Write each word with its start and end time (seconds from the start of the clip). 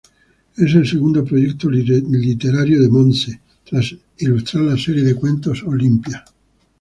Es 0.57 0.73
el 0.73 0.87
segundo 0.87 1.23
proyecto 1.23 1.69
literario 1.69 2.81
de 2.81 2.89
Montse, 2.89 3.39
tras 3.63 3.95
ilustrar 4.17 4.63
la 4.63 4.75
serie 4.75 5.03
de 5.03 5.13
cuentos 5.13 5.61
"Olympia". 5.61 6.25